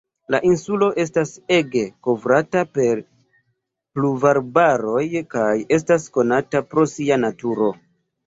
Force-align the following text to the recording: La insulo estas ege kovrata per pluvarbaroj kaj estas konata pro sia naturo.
La 0.33 0.37
insulo 0.51 0.85
estas 1.01 1.33
ege 1.57 1.81
kovrata 2.07 2.63
per 2.77 3.03
pluvarbaroj 3.99 5.05
kaj 5.35 5.53
estas 5.79 6.07
konata 6.17 6.63
pro 6.73 6.87
sia 6.95 7.19
naturo. 7.27 7.69